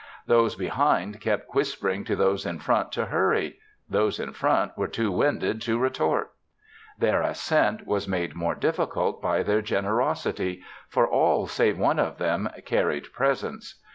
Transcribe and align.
Those 0.25 0.55
behind 0.55 1.21
kept 1.21 1.53
whispering 1.53 2.03
to 2.05 2.15
those 2.15 2.43
in 2.43 2.57
front 2.57 2.91
to 2.93 3.05
hurry; 3.05 3.59
those 3.87 4.19
in 4.19 4.33
front 4.33 4.75
were 4.75 4.87
too 4.87 5.11
winded 5.11 5.61
to 5.61 5.77
retort. 5.77 6.31
Their 6.97 7.21
ascent 7.21 7.85
was 7.85 8.07
made 8.07 8.33
more 8.33 8.55
difficult 8.55 9.21
by 9.21 9.43
their 9.43 9.61
generosity, 9.61 10.63
for 10.89 11.07
all 11.07 11.45
save 11.45 11.77
one 11.77 11.99
of 11.99 12.17
them 12.17 12.49
carried 12.65 13.13
presents. 13.13 13.75